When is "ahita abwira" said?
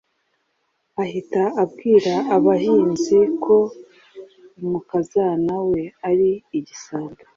1.03-2.13